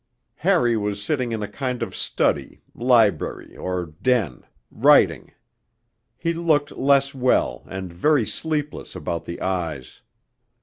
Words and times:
Harry 0.37 0.75
was 0.75 0.99
sitting 0.99 1.31
in 1.31 1.43
a 1.43 1.47
kind 1.47 1.83
of 1.83 1.95
study, 1.95 2.63
library, 2.73 3.55
or 3.55 3.93
den, 4.01 4.41
writing; 4.71 5.31
he 6.17 6.33
looked 6.33 6.71
less 6.71 7.13
well, 7.13 7.63
and 7.67 7.93
very 7.93 8.25
sleepless 8.25 8.95
about 8.95 9.25
the 9.25 9.39
eyes. 9.41 10.01